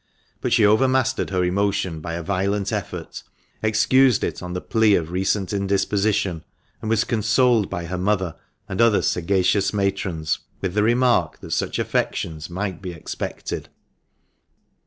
[0.41, 3.21] But she overmastered her emotion by a violent effort,
[3.61, 6.43] excused it on the plea of recent indisposition,
[6.81, 8.35] and was consoled by her mother
[8.67, 10.69] and other sagacious matrons 410 THE MANCHESTER MAN.
[10.69, 13.69] with the remark that such affections might be expected.